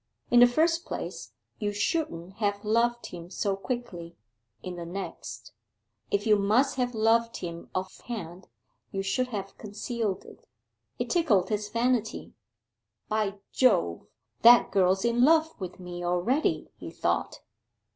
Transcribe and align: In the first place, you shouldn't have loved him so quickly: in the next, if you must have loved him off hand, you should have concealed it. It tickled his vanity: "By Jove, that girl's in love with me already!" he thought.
In 0.31 0.39
the 0.39 0.47
first 0.47 0.83
place, 0.83 1.31
you 1.59 1.71
shouldn't 1.71 2.37
have 2.37 2.65
loved 2.65 3.05
him 3.13 3.29
so 3.29 3.55
quickly: 3.55 4.17
in 4.63 4.75
the 4.75 4.83
next, 4.83 5.51
if 6.09 6.25
you 6.25 6.37
must 6.37 6.75
have 6.77 6.95
loved 6.95 7.37
him 7.37 7.69
off 7.75 7.99
hand, 8.05 8.47
you 8.91 9.03
should 9.03 9.27
have 9.27 9.59
concealed 9.59 10.25
it. 10.25 10.47
It 10.97 11.11
tickled 11.11 11.49
his 11.49 11.69
vanity: 11.69 12.33
"By 13.09 13.41
Jove, 13.51 14.07
that 14.41 14.71
girl's 14.71 15.05
in 15.05 15.23
love 15.23 15.51
with 15.61 15.79
me 15.79 16.03
already!" 16.03 16.71
he 16.77 16.89
thought. 16.89 17.41